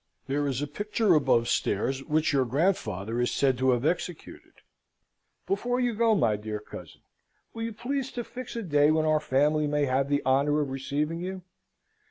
There 0.25 0.47
is 0.47 0.63
a 0.63 0.67
picture 0.67 1.13
above 1.13 1.47
stairs 1.47 2.03
which 2.03 2.33
your 2.33 2.43
grandfather 2.43 3.21
is 3.21 3.29
said 3.31 3.55
to 3.59 3.69
have 3.69 3.85
executed. 3.85 4.53
Before 5.45 5.79
you 5.79 5.93
go, 5.93 6.15
my 6.15 6.37
dear 6.37 6.57
cousin, 6.59 7.01
you 7.53 7.65
will 7.67 7.73
please 7.73 8.11
to 8.13 8.23
fix 8.23 8.55
a 8.55 8.63
day 8.63 8.89
when 8.89 9.05
our 9.05 9.19
family 9.19 9.67
may 9.67 9.85
have 9.85 10.09
the 10.09 10.23
honour 10.25 10.59
of 10.59 10.71
receiving 10.71 11.19
you. 11.19 11.43